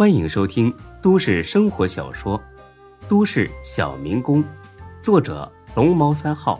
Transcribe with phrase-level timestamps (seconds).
[0.00, 2.38] 欢迎收听都市生活小说
[3.06, 4.42] 《都市小民工》，
[5.02, 6.58] 作者龙猫三号，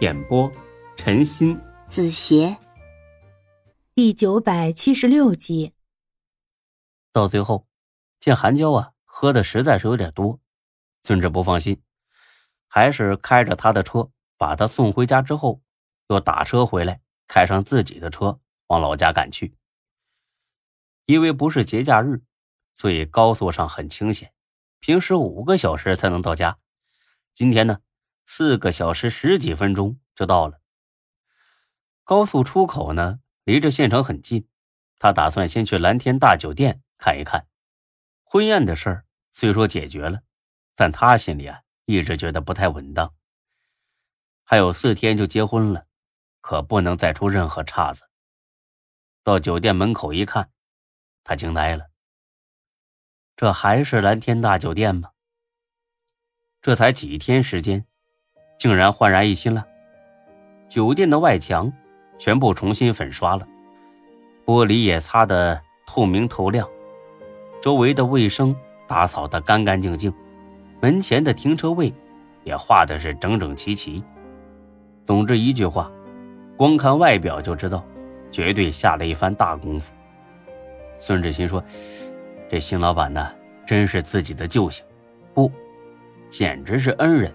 [0.00, 0.50] 演播
[0.96, 2.56] 陈鑫、子邪，
[3.94, 5.74] 第九百七十六集。
[7.12, 7.66] 到最后，
[8.18, 10.40] 见韩娇啊喝的实在是有点多，
[11.02, 11.82] 孙志不放心，
[12.66, 14.08] 还是开着他的车
[14.38, 15.60] 把他送回家，之后
[16.08, 19.54] 又打车回来，开上自己的车往老家赶去。
[21.04, 22.22] 因为不是节假日。
[22.74, 24.34] 所以高速上很清闲，
[24.80, 26.58] 平时五个小时才能到家，
[27.32, 27.78] 今天呢，
[28.26, 30.60] 四个小时十几分钟就到了。
[32.02, 34.46] 高速出口呢，离着县城很近，
[34.98, 37.46] 他打算先去蓝天大酒店看一看。
[38.22, 40.22] 婚宴的事儿虽说解决了，
[40.74, 43.14] 但他心里啊一直觉得不太稳当。
[44.42, 45.86] 还有四天就结婚了，
[46.40, 48.10] 可不能再出任何岔子。
[49.22, 50.50] 到酒店门口一看，
[51.22, 51.93] 他惊呆了。
[53.36, 55.08] 这还是蓝天大酒店吗？
[56.62, 57.84] 这才几天时间，
[58.58, 59.66] 竟然焕然一新了。
[60.68, 61.72] 酒店的外墙
[62.16, 63.44] 全部重新粉刷了，
[64.46, 66.68] 玻璃也擦得透明透亮，
[67.60, 68.54] 周围的卫生
[68.86, 70.14] 打扫得干干净净，
[70.80, 71.92] 门前的停车位
[72.44, 74.02] 也画的是整整齐齐。
[75.02, 75.90] 总之一句话，
[76.56, 77.84] 光看外表就知道，
[78.30, 79.92] 绝对下了一番大功夫。
[81.00, 81.62] 孙志新说。
[82.54, 83.34] 这新老板呢，
[83.66, 84.86] 真是自己的救星，
[85.34, 85.50] 不，
[86.28, 87.34] 简直是恩人。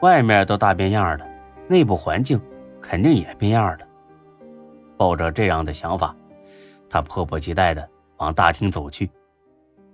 [0.00, 1.28] 外面都大变样了，
[1.68, 2.40] 内部环境
[2.80, 3.86] 肯定也变样了。
[4.96, 6.16] 抱着这样的想法，
[6.88, 9.10] 他迫不及待的往大厅走去。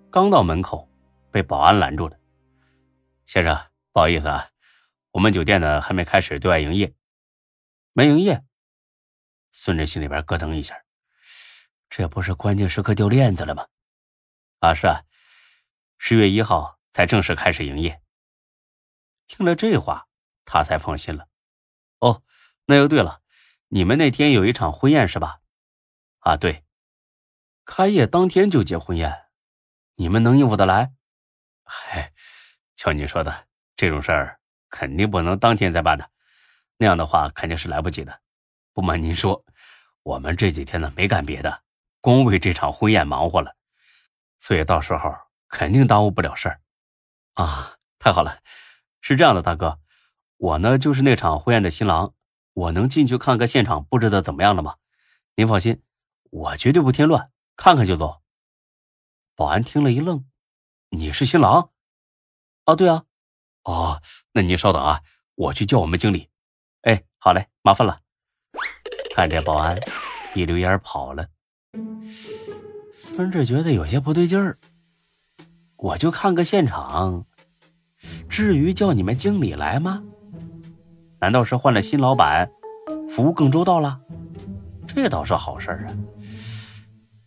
[0.09, 0.89] 刚到门口，
[1.33, 2.17] 被保安拦住了。
[3.25, 3.59] 先生，
[3.93, 4.47] 不好意思啊，
[5.11, 6.95] 我们酒店呢还没开始对外营业，
[7.93, 8.41] 没营业。
[9.51, 10.77] 孙志心里边咯噔一下，
[11.89, 13.67] 这不是关键时刻掉链子了吗？
[14.61, 15.05] 啊，是啊，
[15.97, 18.03] 十月一号才正式开始营业。
[19.27, 20.07] 听了这话，
[20.45, 21.29] 他才放心了。
[22.01, 22.23] 哦，
[22.67, 23.23] 那又对了，
[23.69, 25.41] 你们那天有一场婚宴是吧？
[26.19, 26.63] 啊，对，
[27.65, 29.29] 开业当天就结婚宴，
[29.95, 30.93] 你们能应付得来？
[31.65, 32.13] 嗨，
[32.77, 33.47] 瞧你说的，
[33.77, 36.11] 这种事儿肯定不能当天再办的，
[36.77, 38.21] 那样的话肯定是来不及的。
[38.75, 39.43] 不瞒您说，
[40.03, 41.63] 我们这几天呢没干别的，
[42.03, 43.57] 光为这场婚宴忙活了。
[44.41, 45.15] 所以到时候
[45.49, 46.61] 肯定耽误不了事儿，
[47.35, 48.41] 啊，太好了！
[49.01, 49.79] 是这样的，大哥，
[50.37, 52.15] 我呢就是那场婚宴的新郎，
[52.55, 54.77] 我能进去看看现场布置的怎么样了吗？
[55.37, 55.83] 您放心，
[56.31, 58.21] 我绝对不添乱，看看就走。
[59.37, 60.27] 保安听了一愣
[60.91, 61.71] ：“你是新郎？
[62.65, 63.05] 啊，对啊。
[63.65, 64.03] 哦，
[64.33, 65.03] 那您稍等啊，
[65.35, 66.29] 我去叫我们经理。
[66.83, 68.01] 哎，好嘞，麻烦了。”
[69.15, 69.79] 看这保安
[70.35, 71.27] 一溜烟跑了。
[73.21, 74.57] 孙志觉得有些不对劲儿，
[75.77, 77.27] 我就看个现场，
[78.31, 80.03] 至于叫你们经理来吗？
[81.21, 82.51] 难道是换了新老板，
[83.11, 84.01] 服务更周到了？
[84.87, 85.93] 这倒是好事啊。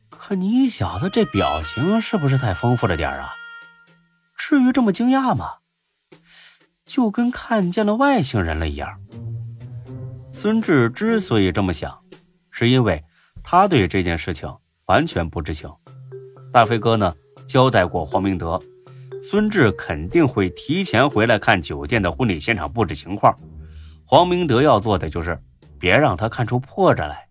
[0.09, 3.31] 可你小子这表情是不是太丰富了点啊？
[4.35, 5.57] 至于这么惊讶吗？
[6.85, 8.99] 就跟看见了外星人了一样。
[10.31, 11.99] 孙志之所以这么想，
[12.49, 13.05] 是因为
[13.43, 14.51] 他对这件事情。
[14.87, 15.73] 完全不知情，
[16.53, 17.15] 大飞哥呢
[17.47, 18.61] 交代过黄明德，
[19.23, 23.35] 孙志肯定会提前回来看酒店的婚礼现场布置情况。
[24.05, 25.41] 黄明德要做的就是
[25.79, 27.27] 别让他看出破绽来，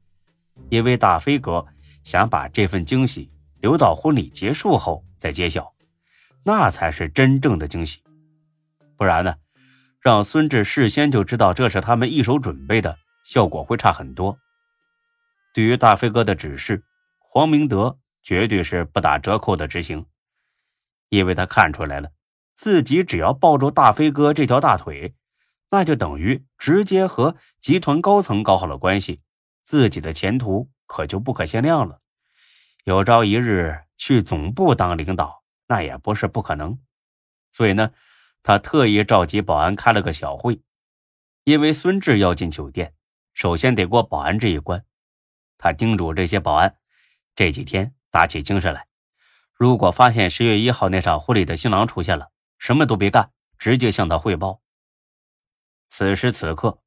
[0.71, 1.65] 因为大飞哥
[2.03, 5.73] 想把这份惊喜留到婚礼结束后再揭晓，
[6.43, 8.03] 那才是真正的惊喜。
[8.97, 9.37] 不然呢，
[10.01, 14.37] 让孙志事先就知道这是他们一手准备的，效果会差很多。
[15.55, 16.83] 对于大飞哥的指示。
[17.35, 20.07] 黄明德绝对是不打折扣的执行，
[21.09, 22.13] 因为他看出来了，
[22.55, 25.15] 自己只要抱住大飞哥这条大腿，
[25.71, 29.21] 那就等于直接和集团高层搞好了关系，
[29.65, 32.01] 自己的前途可就不可限量了。
[32.85, 36.79] 有朝一日去总部当领导，那也不是不可能。
[37.53, 37.93] 所以呢，
[38.43, 40.61] 他特意召集保安开了个小会，
[41.45, 42.95] 因为孙志要进酒店，
[43.35, 44.85] 首先得过保安这一关。
[45.59, 46.77] 他叮嘱这些保安。
[47.35, 48.87] 这几天打起精神来，
[49.55, 54.61] 如果发现十月一号那场婚礼的新郎出现了，什么都别干，直接向他汇报。
[55.89, 56.83] 此时此刻，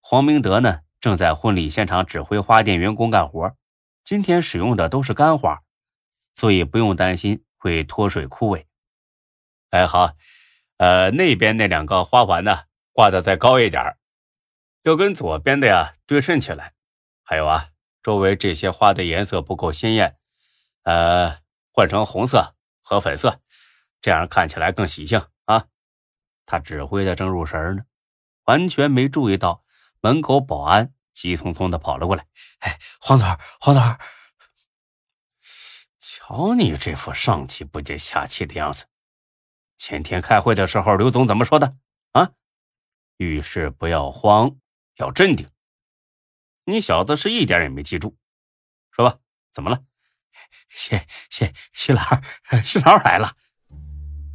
[0.00, 3.56] 黄明德呢正在婚礼现场指挥花店员工干活。
[4.04, 5.62] 今天使用的都是干花，
[6.36, 8.64] 所以不用担心会脱水枯萎。
[9.70, 10.12] 哎，好，
[10.76, 12.60] 呃，那边那两个花环呢，
[12.92, 13.96] 挂的再高一点
[14.84, 16.74] 要跟左边的呀对称起来。
[17.24, 17.70] 还有啊。
[18.04, 20.16] 周围这些花的颜色不够鲜艳，
[20.82, 21.38] 呃，
[21.72, 23.40] 换成红色和粉色，
[24.00, 25.66] 这样看起来更喜庆啊！
[26.44, 27.84] 他指挥的正入神呢，
[28.44, 29.64] 完全没注意到
[30.00, 32.26] 门口保安急匆匆的跑了过来。
[32.58, 33.26] 哎，黄总，
[33.60, 33.82] 黄总，
[35.98, 38.86] 瞧你这副上气不接下气的样子。
[39.78, 41.74] 前天开会的时候，刘总怎么说的？
[42.12, 42.32] 啊，
[43.18, 44.56] 遇事不要慌，
[44.96, 45.48] 要镇定。
[46.64, 48.16] 你小子是一点也没记住，
[48.90, 49.18] 说吧，
[49.52, 49.84] 怎么了？
[50.70, 50.98] 新
[51.30, 52.04] 新新郎，
[52.64, 53.32] 新郎来了。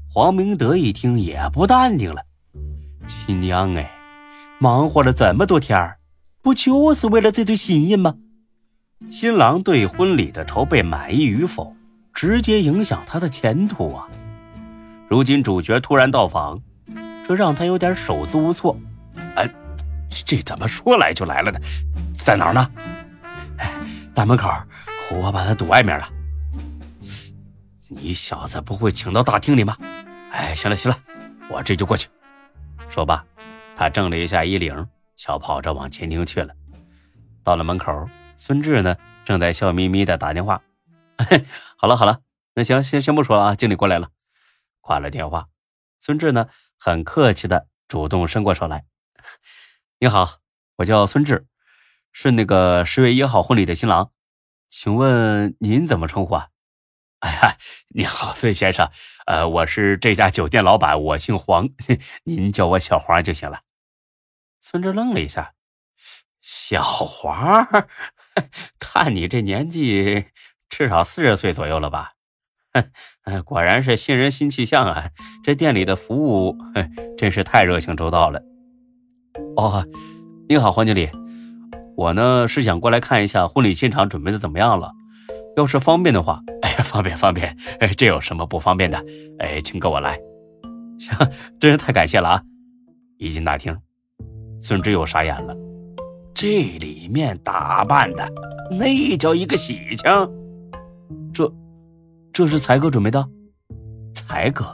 [0.09, 2.21] 黄明德一听也不淡定了，
[3.05, 3.91] 亲娘哎，
[4.59, 5.99] 忙活了这么多天儿
[6.41, 8.15] 不就是为了这对新人吗？
[9.11, 11.75] 新郎对婚礼的筹备满意与否，
[12.13, 14.07] 直接影响他的前途啊！
[15.07, 16.59] 如今主角突然到访，
[17.27, 18.75] 这让他有点手足无措。
[19.35, 19.47] 哎，
[20.25, 21.59] 这怎么说来就来了呢？
[22.15, 22.71] 在哪儿呢？
[23.57, 23.71] 哎，
[24.15, 24.49] 大门口，
[25.11, 26.09] 我把他堵外面了。
[27.89, 29.77] 你小子不会请到大厅里吗？
[30.31, 30.99] 哎，行了行了，
[31.49, 32.09] 我这就过去。
[32.89, 33.25] 说罢，
[33.75, 36.53] 他正了一下衣领，小跑着往前厅去了。
[37.43, 40.61] 到了门口，孙志呢正在笑眯眯的打电话。
[41.77, 42.19] 好了好了，
[42.53, 44.09] 那行先先不说了啊，经理过来了。
[44.81, 45.47] 挂了电话，
[46.01, 48.85] 孙志呢很客气的主动伸过手来
[49.99, 50.39] ：“你好，
[50.77, 51.47] 我叫孙志，
[52.11, 54.11] 是那个十月一号婚礼的新郎，
[54.69, 56.47] 请问您怎么称呼啊？”
[57.19, 57.57] 哎呀，
[57.89, 58.91] 你好，孙先生。
[59.25, 61.67] 呃，我是这家酒店老板，我姓黄，
[62.25, 63.61] 您叫我小黄就行了。
[64.61, 65.53] 孙志愣了一下，
[66.41, 67.67] 小黄，
[68.79, 70.25] 看你这年纪，
[70.69, 72.13] 至少四十岁左右了吧？
[72.73, 75.09] 哼， 果然是新人新气象啊！
[75.43, 76.55] 这店里的服务，
[77.17, 78.41] 真是太热情周到了。
[79.55, 79.83] 哦，
[80.47, 81.09] 你好，黄经理，
[81.97, 84.93] 我呢是想过来看一下婚礼现场准备的怎么样了。
[85.55, 89.03] 要是方便的话， 哎呀，方便方便，哎，这有什么不方便的？
[89.39, 90.15] 哎，请跟我来。
[90.99, 91.17] 行，
[91.59, 92.43] 真是太感谢了啊！
[93.17, 93.75] 一进大厅，
[94.61, 95.57] 孙志又傻眼了，
[96.35, 96.47] 这
[96.77, 98.29] 里面打扮的
[98.69, 100.11] 那叫一个喜庆。
[101.33, 101.51] 这，
[102.31, 103.27] 这是才哥准备的？
[104.13, 104.65] 才哥，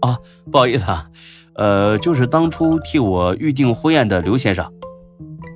[0.00, 0.18] 啊，
[0.50, 1.06] 不好意思啊，
[1.56, 4.72] 呃，就是当初替我预定婚宴的刘先生。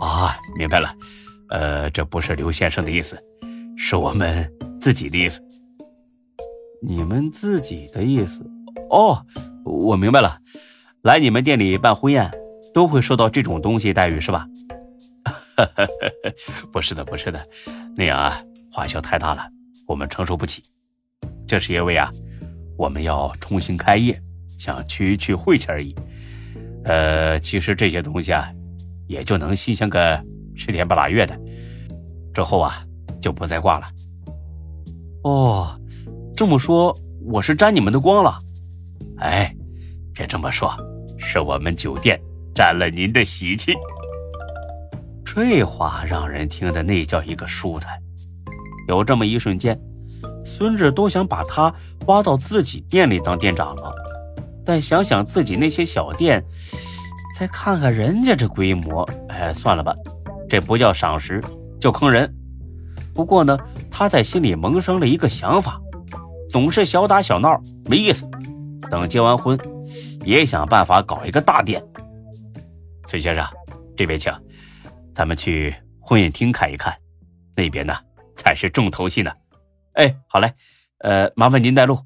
[0.01, 0.95] 啊，明白了，
[1.51, 3.19] 呃，这不是刘先生的意思。
[3.77, 4.51] 是我们
[4.81, 5.41] 自己的意思，
[6.83, 8.45] 你们自己的意思
[8.91, 9.25] 哦，
[9.65, 10.39] 我明白了。
[11.03, 12.31] 来你们店里办婚宴，
[12.75, 14.47] 都会受到这种东西待遇是吧？
[16.73, 17.43] 不是的，不是的，
[17.97, 19.49] 那样啊，花销太大了，
[19.87, 20.63] 我们承受不起。
[21.49, 22.11] 这是因为啊，
[22.77, 24.21] 我们要重新开业，
[24.59, 25.95] 想去去晦气而已。
[26.85, 28.51] 呃，其实这些东西啊，
[29.11, 30.19] 也就能新鲜个
[30.55, 31.37] 十天半拉月的，
[32.33, 32.83] 之后啊。
[33.21, 33.87] 就不再挂了。
[35.25, 35.79] 哦，
[36.35, 38.39] 这么说我是沾你们的光了？
[39.19, 39.55] 哎，
[40.15, 40.75] 别这么说，
[41.19, 42.19] 是我们酒店
[42.55, 43.75] 沾了您的喜气。
[45.23, 48.01] 这话让人听的那叫一个舒坦。
[48.89, 49.79] 有这么一瞬间，
[50.47, 51.71] 孙志都想把他
[52.07, 53.93] 挖到自己店里当店长了。
[54.65, 56.43] 但想想自己那些小店，
[57.41, 59.95] 再看看人家这规模，哎，算了吧，
[60.47, 61.43] 这不叫赏识，
[61.81, 62.31] 叫坑人。
[63.15, 63.57] 不过呢，
[63.91, 65.81] 他在心里萌生了一个想法，
[66.51, 68.31] 总是小打小闹没意思。
[68.91, 69.59] 等结完婚，
[70.23, 71.83] 也想办法搞一个大店。
[73.07, 73.43] 崔先生，
[73.97, 74.31] 这边请，
[75.15, 76.95] 咱们去婚宴厅看一看，
[77.57, 77.95] 那边呢
[78.37, 79.33] 才是重头戏呢。
[79.95, 80.53] 哎，好嘞，
[80.99, 82.01] 呃，麻烦您带路。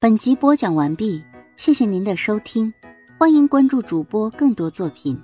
[0.00, 1.22] 本集播讲完毕，
[1.58, 2.72] 谢谢您的收听，
[3.16, 5.16] 欢迎关注主播更多作品。